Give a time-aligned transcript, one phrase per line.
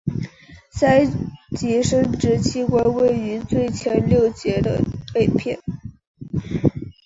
[0.71, 1.07] 鳃
[1.55, 4.81] 及生殖器官位于最前六节的
[5.13, 5.59] 背片。